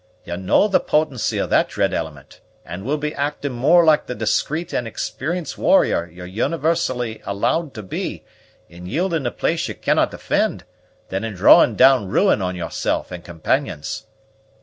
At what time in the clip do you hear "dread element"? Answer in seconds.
1.69-2.41